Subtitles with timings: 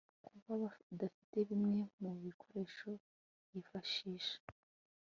[0.43, 2.89] kuba adafite bimwe mu bikoresho
[3.51, 4.37] yifashisha